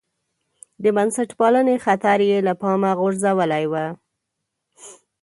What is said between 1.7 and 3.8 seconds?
خطر یې له پامه غورځولی و.